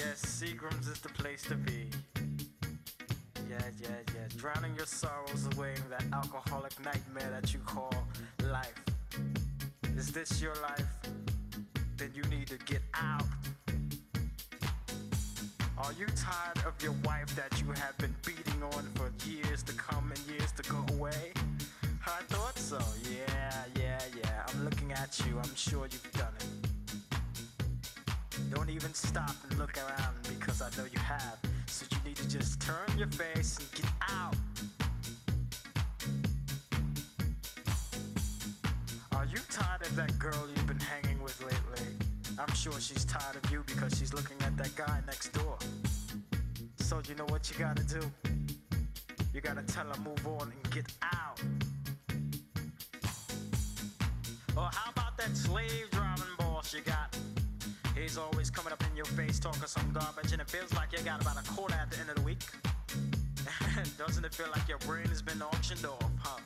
Yes, 0.00 0.24
Seagram's 0.24 0.88
is 0.88 0.98
the 1.00 1.10
place 1.10 1.42
to 1.42 1.54
be. 1.54 1.90
Yeah, 3.50 3.58
yeah, 3.82 3.88
yeah. 4.14 4.28
Drowning 4.38 4.74
your 4.74 4.86
sorrows 4.86 5.46
away 5.54 5.74
in 5.76 5.90
that 5.90 6.04
alcoholic 6.14 6.72
nightmare 6.82 7.28
that 7.30 7.52
you 7.52 7.60
call 7.60 7.92
life. 8.50 8.82
Is 9.98 10.10
this 10.10 10.40
your 10.40 10.54
life? 10.62 10.86
Then 11.98 12.12
you 12.14 12.22
need 12.34 12.46
to 12.46 12.56
get 12.64 12.80
out. 12.94 13.26
Are 15.76 15.92
you 15.98 16.06
tired 16.16 16.64
of 16.66 16.82
your 16.82 16.94
wife 17.04 17.36
that 17.36 17.60
you 17.60 17.70
have 17.72 17.98
been 17.98 18.14
beating 18.24 18.62
on 18.62 18.88
for 18.94 19.12
years 19.28 19.62
to 19.64 19.74
come 19.74 20.10
and 20.14 20.20
years 20.34 20.50
to 20.52 20.62
go 20.62 20.82
away? 20.94 21.32
I 22.06 22.22
thought 22.28 22.58
so. 22.58 22.78
Yeah, 23.04 23.64
yeah, 23.78 24.00
yeah. 24.16 24.46
I'm 24.48 24.64
looking 24.64 24.92
at 24.92 25.20
you. 25.26 25.38
I'm 25.38 25.54
sure 25.54 25.86
you've 25.90 26.12
done 26.12 26.32
it. 26.38 26.39
Don't 28.50 28.68
even 28.68 28.92
stop 28.92 29.34
and 29.48 29.58
look 29.58 29.76
around 29.76 30.16
because 30.28 30.60
I 30.60 30.68
know 30.76 30.84
you 30.92 30.98
have. 30.98 31.38
So 31.66 31.86
you 31.90 31.98
need 32.04 32.16
to 32.16 32.28
just 32.28 32.60
turn 32.60 32.98
your 32.98 33.06
face 33.08 33.58
and 33.58 33.70
get 33.70 33.90
out. 34.08 34.34
Are 39.12 39.24
you 39.26 39.38
tired 39.50 39.82
of 39.82 39.94
that 39.94 40.18
girl 40.18 40.48
you've 40.54 40.66
been 40.66 40.80
hanging 40.80 41.22
with 41.22 41.40
lately? 41.42 41.94
I'm 42.40 42.52
sure 42.54 42.72
she's 42.80 43.04
tired 43.04 43.36
of 43.42 43.50
you 43.52 43.62
because 43.66 43.96
she's 43.96 44.12
looking 44.12 44.36
at 44.42 44.56
that 44.56 44.74
guy 44.74 45.00
next 45.06 45.28
door. 45.28 45.56
So 46.78 47.00
you 47.08 47.14
know 47.14 47.26
what 47.26 47.48
you 47.50 47.56
gotta 47.56 47.84
do? 47.84 48.00
You 49.32 49.40
gotta 49.40 49.62
tell 49.62 49.86
her 49.86 50.00
move 50.00 50.26
on 50.26 50.52
and 50.52 50.72
get 50.72 50.86
out. 51.02 51.40
Or 54.56 54.68
how 54.72 54.90
about 54.90 55.16
that 55.18 55.36
slave 55.36 55.88
driving 55.92 56.24
boss 56.36 56.74
you 56.74 56.80
got? 56.80 57.16
He's 58.00 58.16
always 58.16 58.50
coming 58.50 58.72
up 58.72 58.82
in 58.90 58.96
your 58.96 59.04
face 59.04 59.38
talking 59.38 59.66
some 59.66 59.92
garbage, 59.92 60.32
and 60.32 60.40
it 60.40 60.48
feels 60.48 60.72
like 60.74 60.92
you 60.92 60.98
got 61.04 61.20
about 61.20 61.36
a 61.36 61.50
quarter 61.50 61.74
at 61.74 61.90
the 61.90 61.98
end 61.98 62.08
of 62.08 62.16
the 62.16 62.22
week. 62.22 62.42
Doesn't 63.98 64.24
it 64.24 64.34
feel 64.34 64.48
like 64.50 64.66
your 64.68 64.78
brain 64.78 65.06
has 65.08 65.20
been 65.20 65.42
auctioned 65.42 65.84
off, 65.84 66.10
huh? 66.18 66.40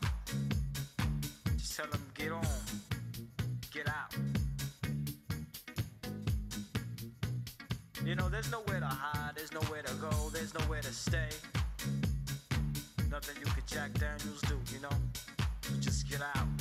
Just 1.56 1.77
tell 1.77 1.87
him 1.87 2.03
get 2.15 2.33
on, 2.33 2.47
get 3.73 3.89
out. 3.89 4.15
You 8.05 8.17
know, 8.17 8.29
there's 8.29 8.51
nowhere 8.51 8.81
to 8.81 8.87
hide, 8.87 9.33
there's 9.37 9.53
nowhere 9.53 9.83
to 9.83 9.95
go, 9.95 10.11
there's 10.33 10.53
nowhere 10.55 10.83
to 10.83 10.93
stay. 10.93 11.29
Nothing 13.11 13.37
you 13.39 13.47
could 13.53 13.67
Jack 13.67 13.95
Daniels 13.95 14.41
do, 14.43 14.59
you 14.75 14.81
know? 14.81 14.91
Just 15.81 16.11
get 16.11 16.21
out. 16.21 16.54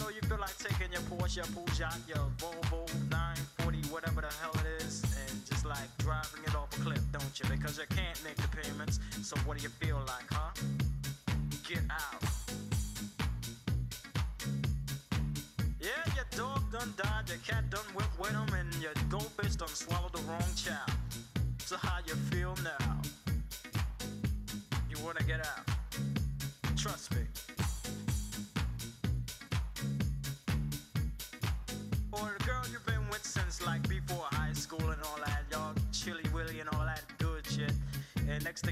Know 0.00 0.08
you 0.08 0.20
feel 0.22 0.38
like 0.38 0.56
taking 0.56 0.90
your 0.92 1.02
Porsche, 1.02 1.36
your 1.36 1.44
Peugeot, 1.46 2.08
your 2.08 2.26
Volvo 2.38 2.88
940, 3.10 3.78
whatever 3.88 4.22
the 4.22 4.32
hell 4.40 4.52
it 4.54 4.82
is, 4.82 5.02
and 5.02 5.44
just 5.46 5.66
like 5.66 5.88
driving 5.98 6.42
it 6.46 6.54
off 6.54 6.72
a 6.78 6.80
cliff, 6.80 7.02
don't 7.12 7.38
you? 7.38 7.48
Because 7.50 7.76
you 7.76 7.84
can't 7.90 8.18
make 8.24 8.36
the 8.36 8.48
payments. 8.48 8.98
So 9.22 9.36
what 9.44 9.58
do 9.58 9.62
you 9.62 9.68
feel 9.68 10.00
like, 10.06 10.24
huh? 10.30 10.52
Get 11.68 11.82
out. 11.90 12.22
Yeah, 15.78 16.14
your 16.16 16.26
dog 16.30 16.72
done 16.72 16.94
died, 16.96 17.28
your 17.28 17.38
cat 17.38 17.68
done 17.68 17.84
went 17.94 18.10
with 18.18 18.30
him, 18.30 18.48
and 18.54 18.74
your 18.76 18.94
goldfish 19.10 19.56
done 19.56 19.68
swallowed 19.68 20.14
the 20.14 20.22
wrong 20.22 20.50
child. 20.56 20.90
So 21.58 21.76
how 21.76 21.98
you 22.06 22.14
feel 22.30 22.56
now? 22.64 23.02
You 24.88 24.96
wanna 25.04 25.22
get 25.24 25.40
out? 25.40 25.66
Trust 26.76 27.14
me. 27.14 27.22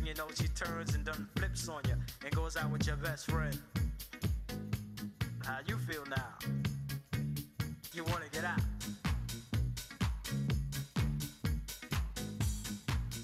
You 0.09 0.15
know, 0.15 0.27
she 0.35 0.49
turns 0.49 0.95
and 0.95 1.05
done 1.05 1.29
flips 1.37 1.69
on 1.69 1.83
you 1.87 1.95
and 2.25 2.35
goes 2.35 2.57
out 2.57 2.71
with 2.71 2.87
your 2.87 2.97
best 2.97 3.31
friend. 3.31 3.59
How 5.45 5.59
you 5.67 5.77
feel 5.77 6.03
now? 6.09 6.33
You 7.93 8.05
wanna 8.05 8.25
get 8.33 8.45
out? 8.45 8.61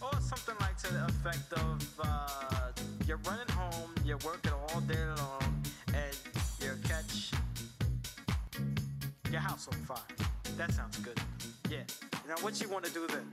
Or 0.03 0.21
something 0.21 0.55
like 0.61 0.77
to 0.83 0.93
the 0.93 1.07
effect 1.07 1.53
of 1.55 2.01
uh, 2.03 2.73
you're 3.07 3.21
running 3.27 3.49
home, 3.53 3.95
you're 4.05 4.19
working 4.19 4.53
all 4.53 4.81
day 4.83 5.07
long, 5.17 5.63
and 5.89 6.15
you 6.61 6.73
catch 6.87 7.31
your 9.31 9.41
house 9.41 9.69
on 9.69 9.79
fire. 9.85 9.99
That 10.59 10.71
sounds 10.73 10.99
good. 10.99 11.19
Yeah. 11.71 11.79
Now, 12.29 12.35
what 12.43 12.61
you 12.61 12.69
want 12.69 12.85
to 12.85 12.93
do 12.93 13.07
then? 13.07 13.27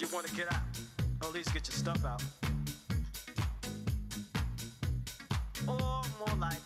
You 0.00 0.08
want 0.12 0.26
to 0.26 0.34
get 0.34 0.52
out, 0.52 0.62
or 1.24 1.28
at 1.28 1.34
least 1.34 1.54
get 1.54 1.66
your 1.66 1.74
stuff 1.74 2.04
out. 2.04 2.22
Or 5.66 6.02
more 6.18 6.36
like, 6.38 6.58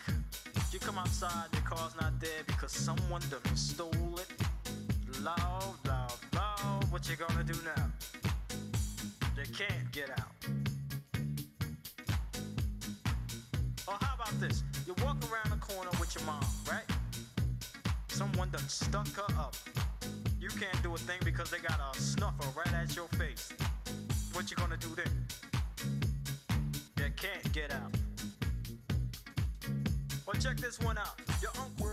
you 0.73 0.79
come 0.81 0.99
outside, 0.99 1.47
your 1.53 1.63
car's 1.63 1.95
not 2.01 2.19
there 2.21 2.43
because 2.47 2.73
someone 2.73 3.23
done 3.31 3.57
stole 3.57 4.19
it. 4.19 4.27
Loud, 5.23 5.75
loud, 5.87 6.15
loud. 6.35 6.85
What 6.91 7.09
you 7.09 7.17
gonna 7.17 7.45
do 7.45 7.55
now? 7.65 7.91
You 9.37 9.45
can't 9.55 9.93
get 9.93 10.11
out. 10.11 10.33
Or 13.87 13.95
how 14.01 14.15
about 14.15 14.41
this? 14.41 14.65
You 14.87 14.95
walk 15.05 15.19
around 15.31 15.51
the 15.51 15.65
corner 15.65 15.91
with 16.01 16.15
your 16.17 16.25
mom, 16.25 16.45
right? 16.69 16.85
Someone 18.09 18.51
done 18.51 18.69
stuck 18.69 19.09
her 19.15 19.39
up. 19.39 19.55
You 20.41 20.49
can't 20.49 20.83
do 20.83 20.95
a 20.95 20.99
thing 20.99 21.19
because 21.25 21.51
they 21.51 21.59
got 21.59 21.79
a 21.81 21.99
snuffer 22.01 22.47
right 22.57 22.75
at 22.75 22.97
your 22.97 23.07
face. 23.09 23.53
What 24.39 24.53
you 24.53 24.57
gonna 24.57 24.77
do 24.77 24.95
then? 24.95 25.27
You 26.97 27.11
can't 27.17 27.53
get 27.53 27.73
out. 27.75 27.93
Well, 30.25 30.37
check 30.41 30.59
this 30.59 30.79
one 30.79 30.97
out. 30.97 31.21
Your 31.43 31.51
uncle 31.61 31.88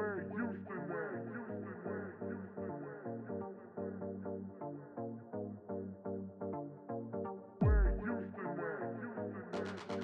way, 0.00 0.24
Houston 0.32 0.80
way, 0.88 1.12
Houston 1.28 1.76
way, 1.84 2.04
Houston 2.24 2.72
way. 2.80 3.00
Houston 8.00 8.48
way, 8.56 8.76
Houston 9.00 9.90
way. 9.90 9.99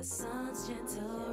The 0.00 0.06
sun's 0.06 0.66
gentle 0.66 1.29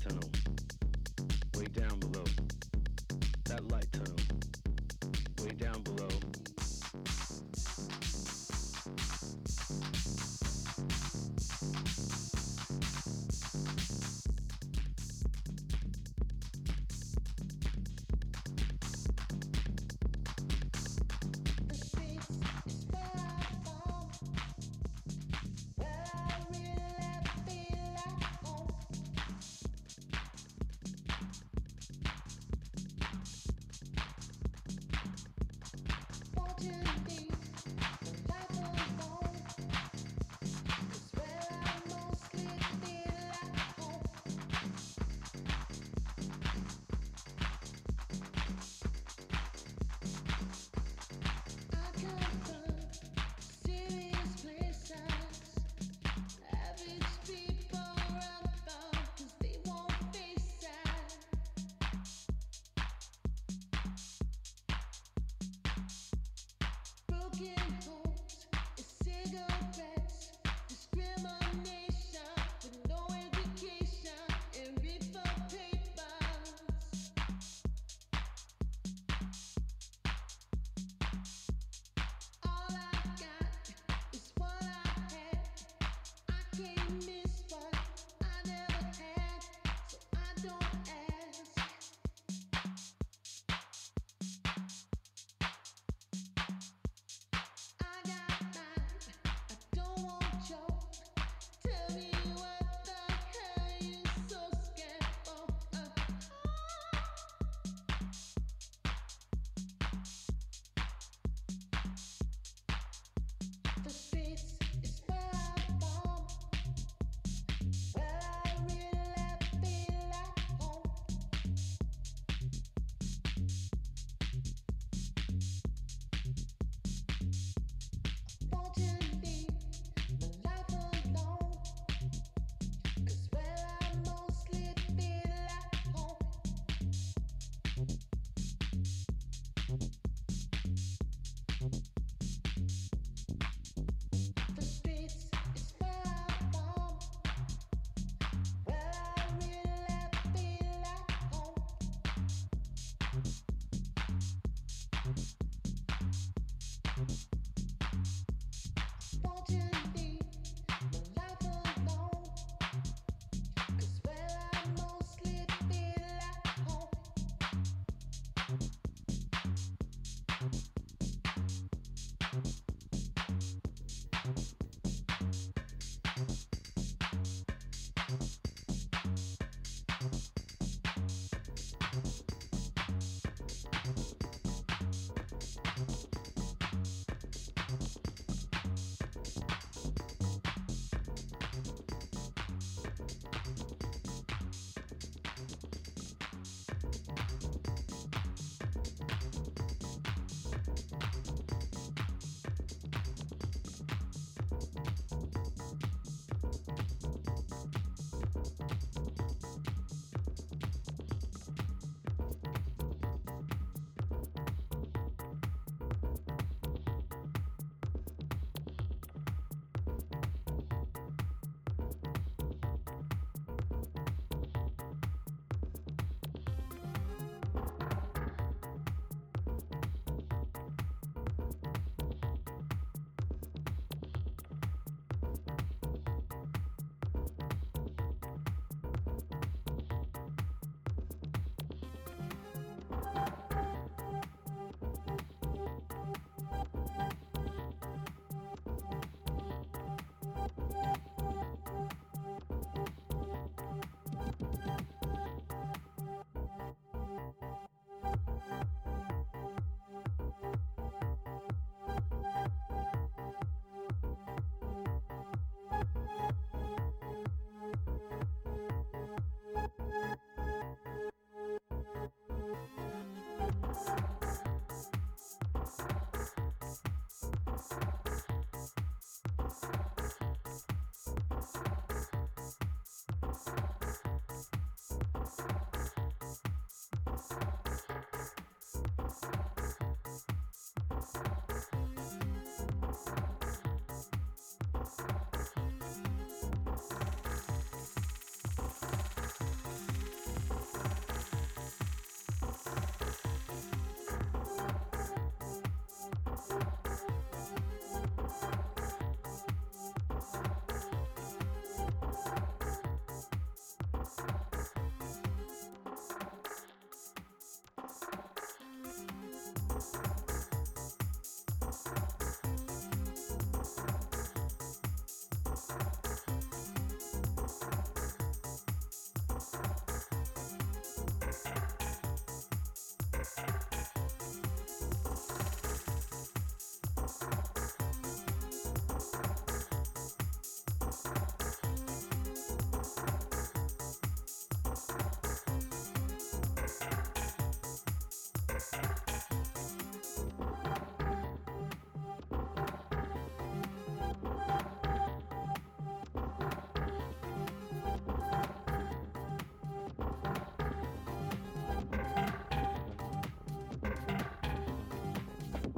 tunnel. 0.00 0.37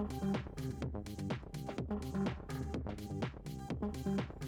Thank 0.08 0.24
you. 4.06 4.39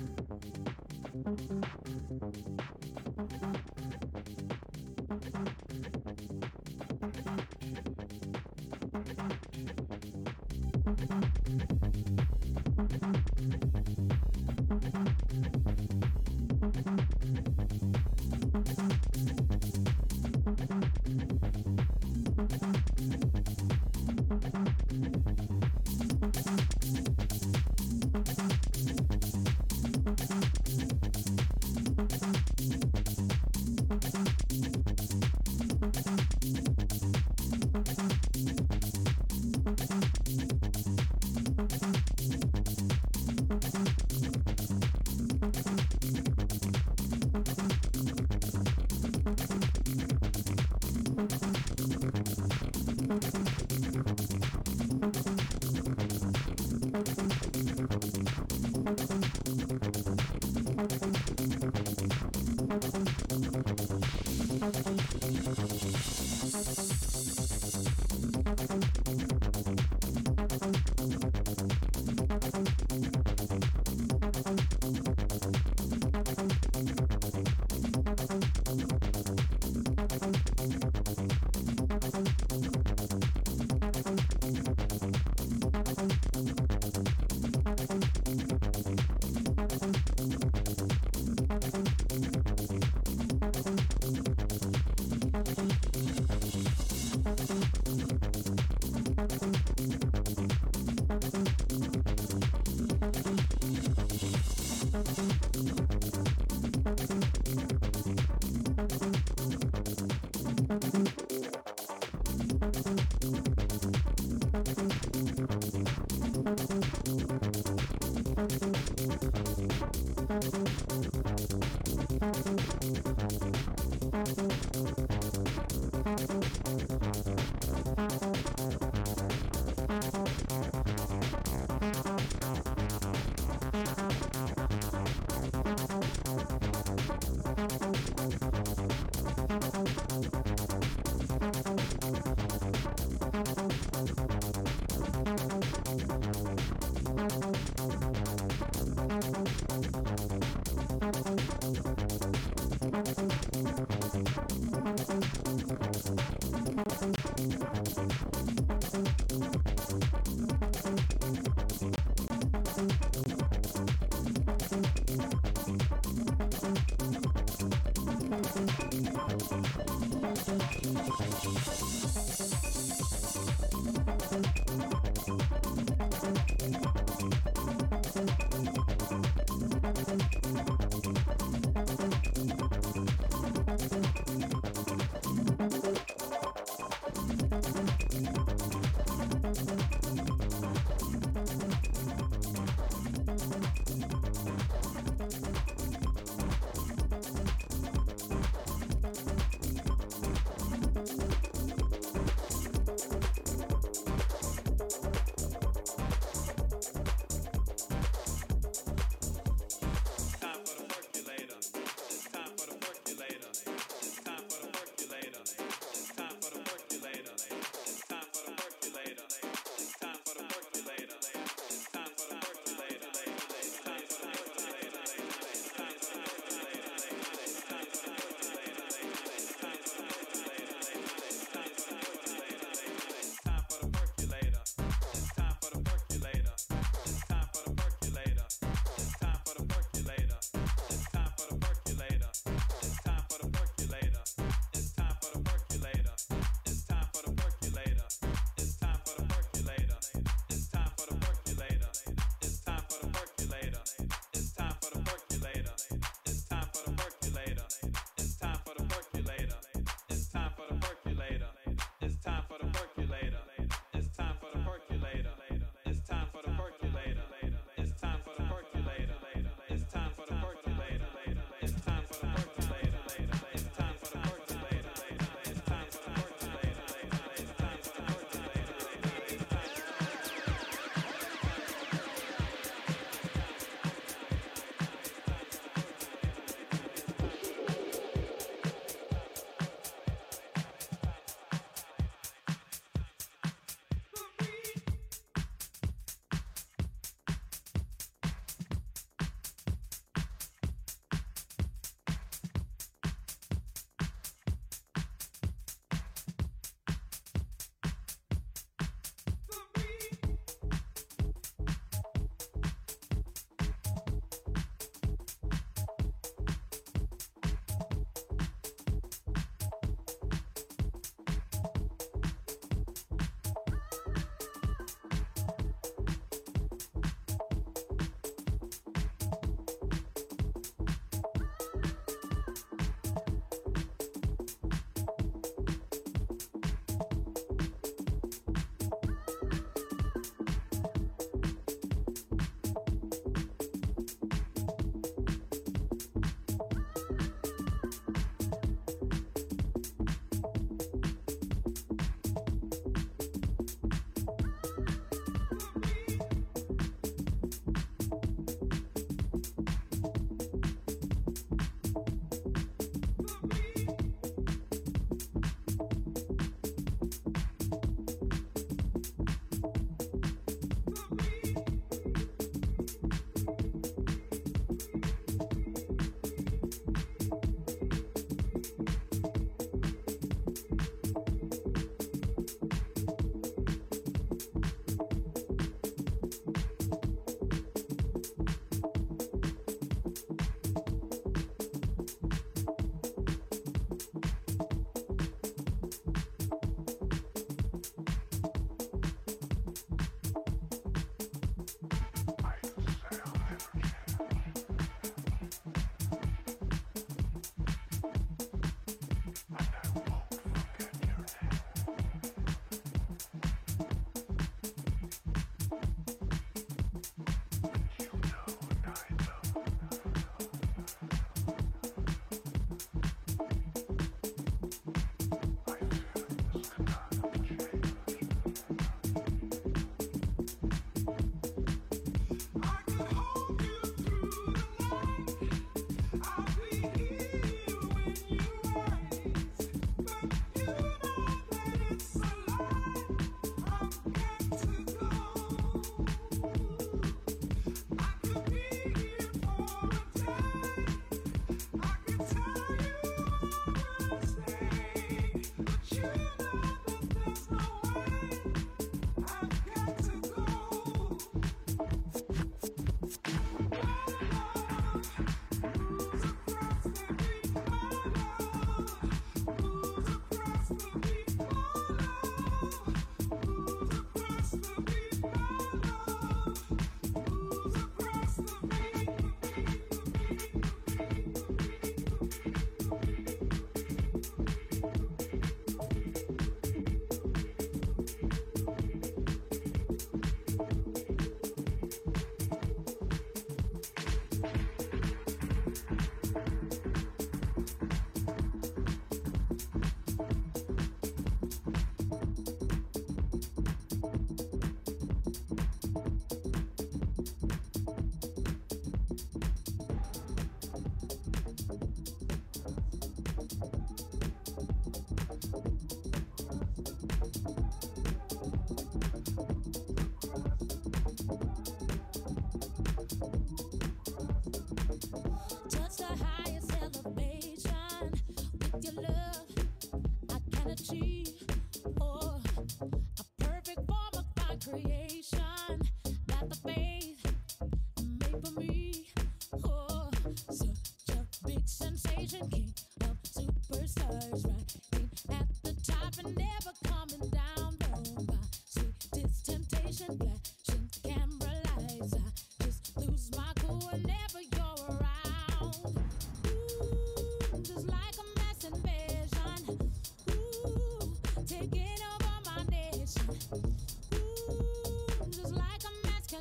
create 534.73 535.12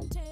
take 0.09 0.30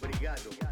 Obrigado. 0.00 0.67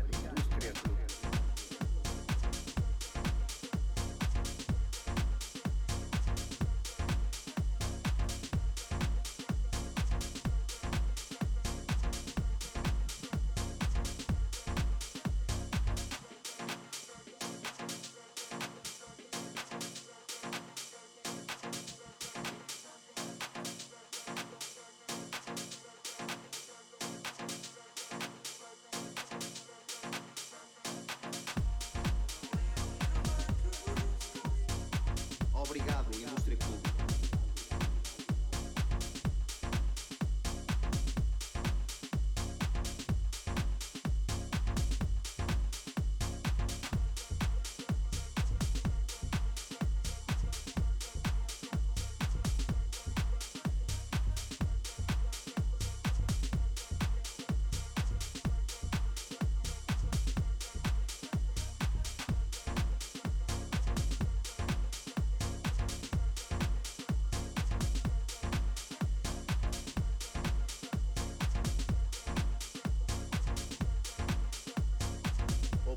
Obrigado, 35.69 36.07
Indústria 36.17 36.57
Clube. 36.57 36.95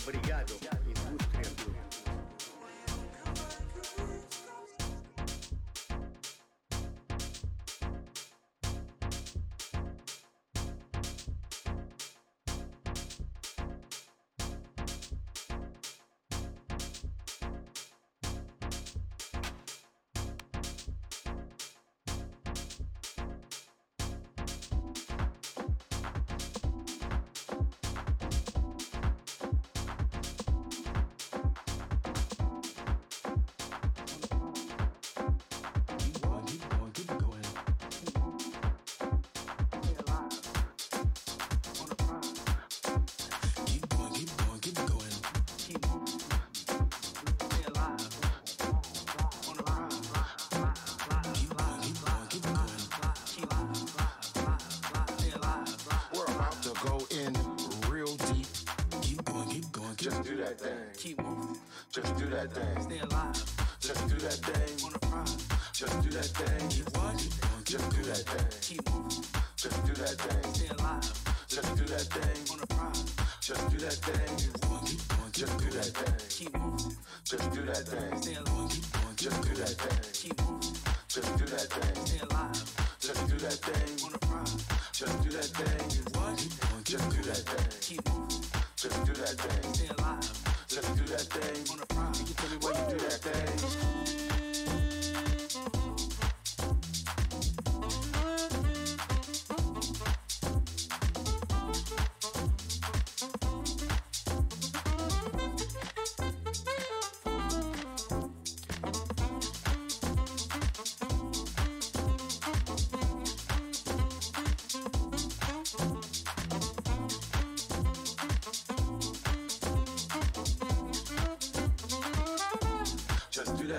Obrigado. 0.07 0.78
Do 60.17 60.35
that 60.37 60.59
thing. 60.59 60.73
Keep 60.97 61.21
moving. 61.21 61.57
Just 61.91 62.17
do 62.17 62.25
that 62.29 62.51
thing. 62.51 62.81
Stay 62.81 62.99
alive. 62.99 63.35
Just 63.79 64.07
do 64.07 64.15
that 64.15 64.39
thing. 64.41 64.85
On 64.85 64.93
the 64.93 64.99
prize. 64.99 65.47
Just 65.73 66.01
do 66.01 66.09
that 66.09 66.25
thing. 66.25 66.69
Keep 66.69 66.97
what? 66.97 67.17
Just 67.63 67.89
do 67.91 68.01
that 68.03 68.23
thing. 68.25 68.47
Keep 68.61 68.89
moving. 68.89 69.23
Just 69.55 69.85
do 69.85 69.93
that 69.93 70.15
thing. 70.17 70.53
Stay 70.53 70.67
alive. 70.69 71.45
Just 71.47 71.75
do 71.75 71.85
that 71.85 72.01
thing. 72.01 72.53
On 72.53 72.59
the 72.59 72.67
prize. 72.67 73.05
Just 73.41 73.69
do 73.69 73.77
that 73.77 73.93
thing. 73.93 74.37
Just 75.31 75.57
do 75.57 75.69
that 75.69 75.85
thing. 75.85 76.15
Keep 76.29 76.57
moving. 76.57 76.97
Just 77.23 77.51
do 77.53 77.61
that 77.63 77.87
thing. 77.87 78.21
Stay 78.21 78.35
alive. 78.35 79.15
Just 79.15 79.41
do 79.41 79.53
that 79.55 79.75
thing. 79.77 79.99
Keep 80.13 80.41
moving. 80.41 80.75
Just 81.07 81.37
do 81.37 81.45
that 81.45 81.67
thing. 81.69 82.05
Stay 82.05 82.19
alive. 82.25 82.97
Just 82.99 83.27
do 83.29 83.37
that 83.37 83.57
thing. 83.61 84.05
On 84.05 84.11
the 84.11 84.19
prize. 84.19 84.67
Just 84.91 85.23
do 85.23 85.29
that 85.29 85.45
thing. 85.45 86.03
What? 86.19 86.37
Just 86.83 87.09
do 87.09 87.21
that 87.23 87.37
thing. 87.37 87.67
Keep 87.81 88.09
moving. 88.09 88.28
Just 88.81 89.05
do 89.05 89.11
that 89.11 89.27
thing. 89.27 89.73
Stay 89.73 89.87
alive. 89.89 90.65
Just 90.69 90.95
do 90.95 91.03
that 91.11 91.19
thing. 91.19 91.69
On 91.73 91.79
the 91.79 91.85
prize. 91.87 92.21
You 92.21 92.33
tell 92.33 92.49
me 92.49 92.57
why 92.61 92.71
you 92.79 92.97
do 92.97 93.03
that 93.03 93.19
thing. 93.19 94.18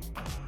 Thank 0.00 0.38
you. 0.38 0.47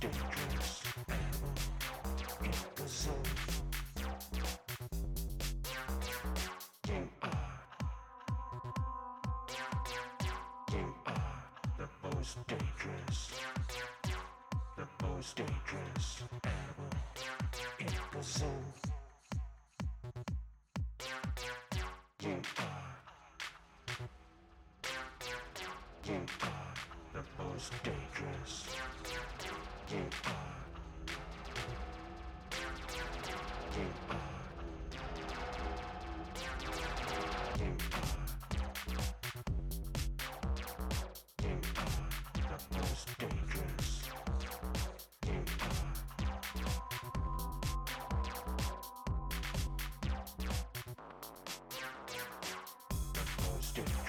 dangerous 0.00 0.82
in 2.44 2.52
the 2.76 2.88
zone. 2.88 3.12
You 6.86 7.08
are, 7.22 7.30
you 10.72 10.94
are 11.06 11.42
the 11.78 11.88
most 12.04 12.38
dangerous, 12.46 13.30
the 14.76 14.86
most 15.06 15.36
dangerous 15.36 16.22
animal 16.44 16.90
in 17.80 17.86
the 18.12 18.22
zone. 18.22 18.72
You 22.22 22.36
are. 22.58 22.77
Tchau. 53.84 54.07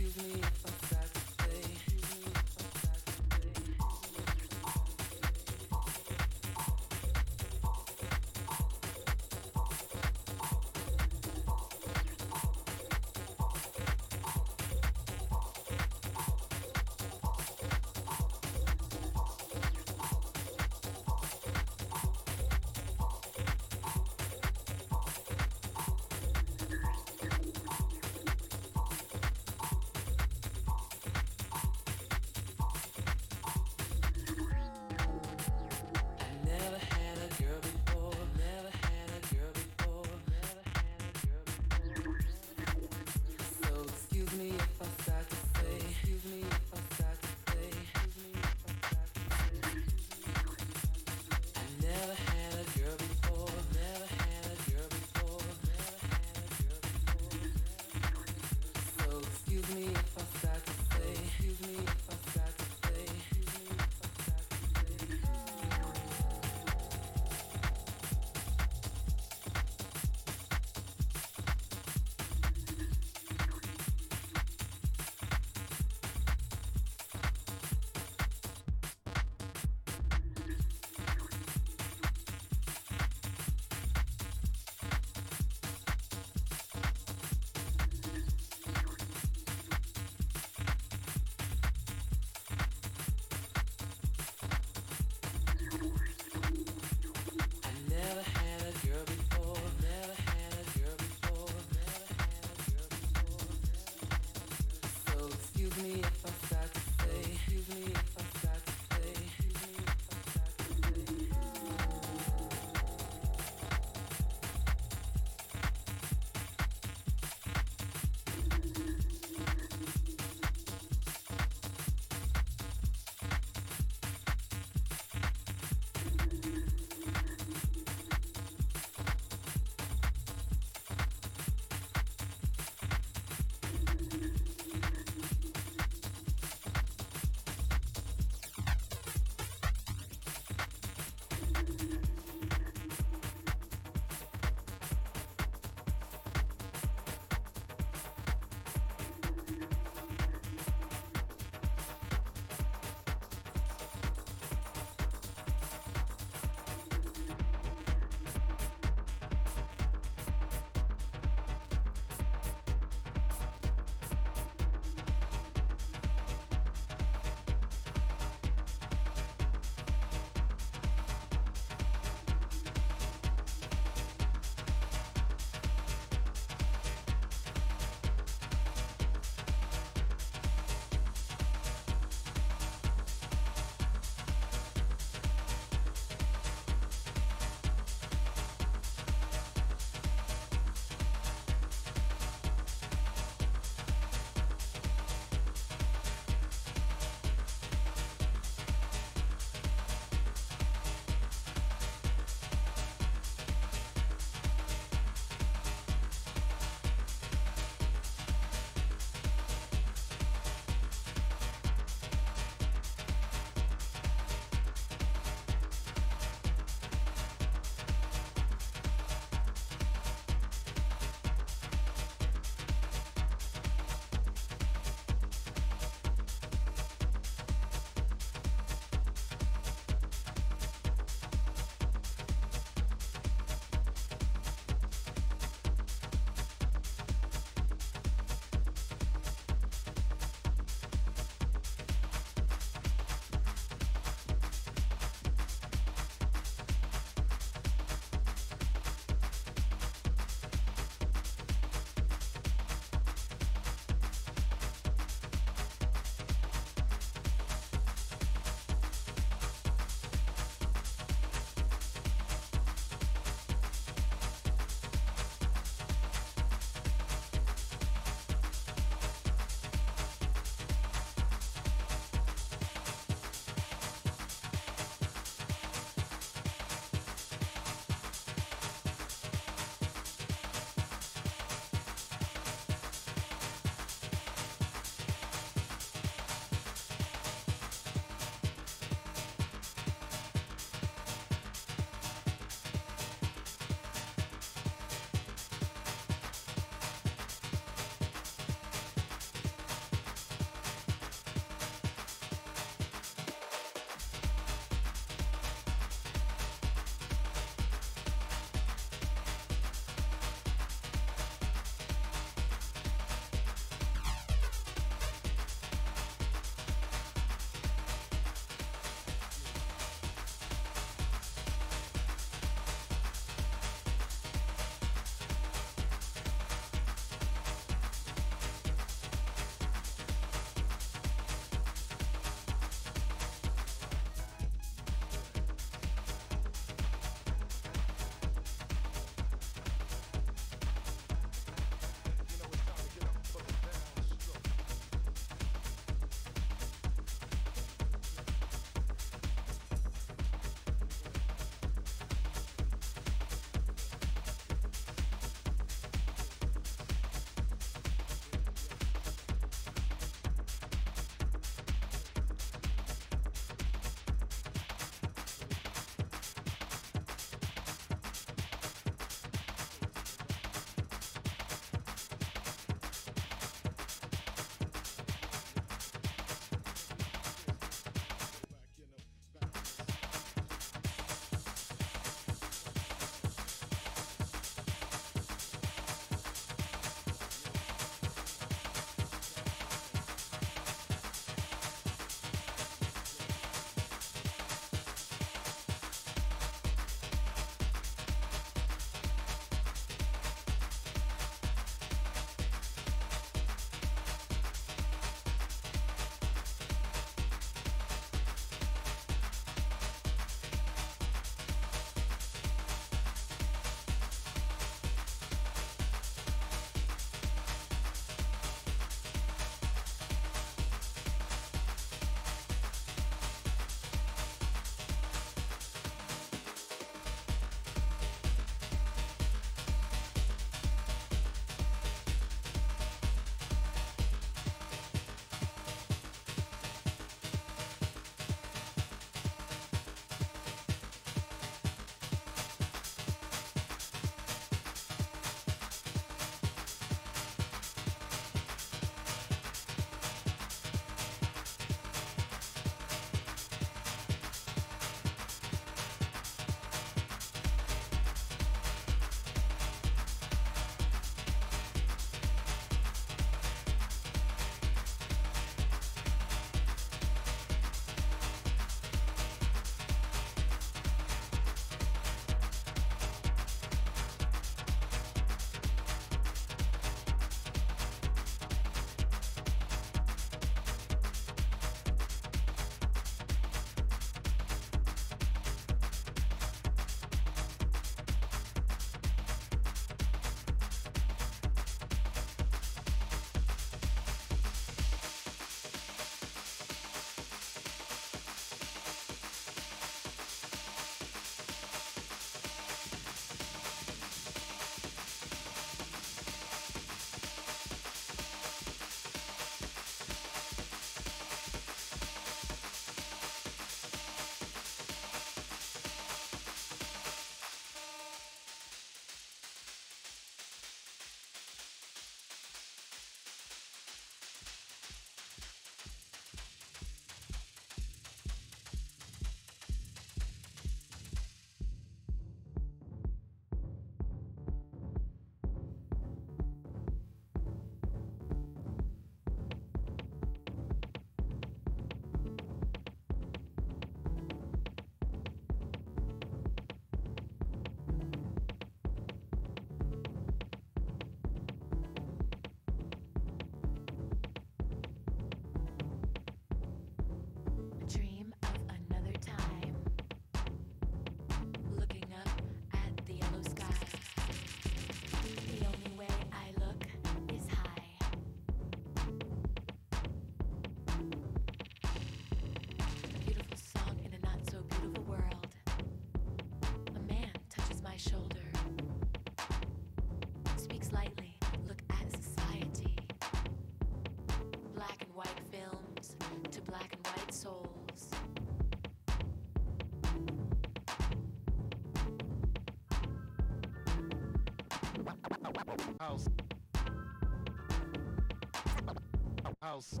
House. 599.60 600.00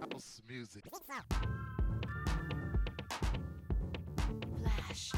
House 0.00 0.40
music. 0.48 0.82
Flash 4.62 5.12